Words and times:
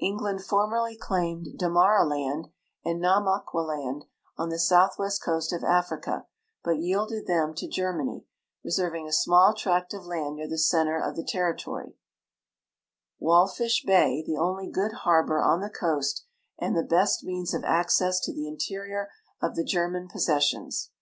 England 0.00 0.42
formerly 0.42 0.96
claimed 0.96 1.46
Damaraland 1.60 2.50
and 2.86 2.98
Nama 3.02 3.44
qualand, 3.46 4.04
on 4.38 4.48
the 4.48 4.56
soutlnvest 4.56 5.20
coast 5.22 5.52
of 5.52 5.62
Africa, 5.62 6.26
l)ut 6.64 6.78
yielded 6.78 7.26
them 7.26 7.52
to 7.52 7.68
Germany, 7.68 8.24
reserving 8.64 9.06
a 9.06 9.12
small 9.12 9.52
tract 9.52 9.92
of 9.92 10.06
land 10.06 10.36
near 10.36 10.48
the 10.48 10.56
center 10.56 10.98
of 10.98 11.16
the 11.16 11.22
territory, 11.22 11.98
M'alfish 13.20 13.84
Ijay, 13.84 14.24
the 14.24 14.38
only 14.38 14.70
good 14.70 14.92
harl)or 15.04 15.44
on 15.44 15.60
the 15.60 15.68
coast 15.68 16.24
and 16.58 16.74
the 16.74 16.82
best 16.82 17.22
means 17.22 17.52
of 17.52 17.62
access 17.62 18.20
to 18.20 18.32
the 18.32 18.48
interior 18.48 19.10
of 19.42 19.54
the 19.54 19.64
German 19.64 20.08
possessions. 20.10 20.92